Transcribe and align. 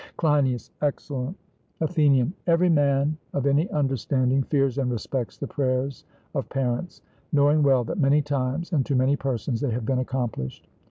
CLEINIAS: 0.17 0.71
Excellent. 0.81 1.37
ATHENIAN: 1.79 2.33
Every 2.47 2.69
man 2.69 3.17
of 3.33 3.45
any 3.45 3.69
understanding 3.69 4.41
fears 4.41 4.79
and 4.79 4.89
respects 4.89 5.37
the 5.37 5.45
prayers 5.45 6.05
of 6.33 6.49
parents, 6.49 7.03
knowing 7.31 7.61
well 7.61 7.83
that 7.83 7.99
many 7.99 8.23
times 8.23 8.73
and 8.73 8.83
to 8.87 8.95
many 8.95 9.15
persons 9.15 9.61
they 9.61 9.69
have 9.69 9.85
been 9.85 9.99
accomplished. 9.99 10.67